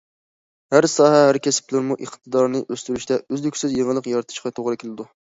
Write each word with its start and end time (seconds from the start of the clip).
ھەر 0.75 0.85
ساھە، 0.91 1.19
ھەر 1.25 1.37
كەسىپلەرمۇ 1.47 1.97
ئىقتىدارىنى 2.05 2.63
ئۆستۈرۈشتە 2.63 3.19
ئۈزلۈكسىز 3.37 3.77
يېڭىلىق 3.77 4.11
يارىتىشقا 4.15 4.53
توغرا 4.61 4.81
كېلىدۇ. 4.87 5.07